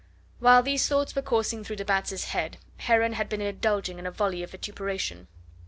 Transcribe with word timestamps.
While 0.39 0.63
these 0.63 0.87
thoughts 0.89 1.13
were 1.15 1.21
coursing 1.21 1.63
through 1.63 1.75
de 1.75 1.85
Batz' 1.85 2.23
head, 2.23 2.57
Heron 2.77 3.13
had 3.13 3.29
been 3.29 3.39
indulging 3.41 3.99
in 3.99 4.07
a 4.07 4.11
volley 4.11 4.41
of 4.41 4.49
vituperation. 4.49 5.27